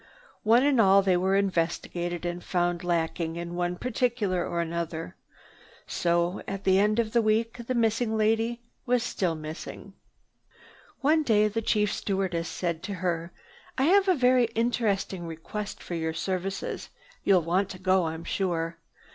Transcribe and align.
One 0.41 0.63
and 0.63 0.81
all 0.81 1.03
were 1.03 1.35
investigated 1.35 2.25
and 2.25 2.43
found 2.43 2.83
lacking 2.83 3.35
in 3.35 3.53
one 3.53 3.75
particular 3.75 4.43
or 4.43 4.59
another. 4.59 5.15
So, 5.85 6.41
at 6.47 6.63
the 6.63 6.79
end 6.79 6.97
of 6.97 7.15
a 7.15 7.21
week 7.21 7.67
the 7.67 7.75
missing 7.75 8.17
lady 8.17 8.61
was 8.87 9.03
still 9.03 9.35
missing. 9.35 9.93
One 11.01 11.21
day 11.21 11.47
the 11.47 11.61
chief 11.61 11.93
stewardess 11.93 12.49
said 12.49 12.81
to 12.81 12.95
her, 12.95 13.31
"I 13.77 13.83
have 13.83 14.07
a 14.07 14.15
very 14.15 14.45
interesting 14.55 15.27
request 15.27 15.83
for 15.83 15.93
your 15.93 16.13
services. 16.13 16.89
You'll 17.23 17.43
want 17.43 17.69
to 17.69 17.77
go, 17.77 18.05
I'm 18.07 18.23
sure. 18.23 18.79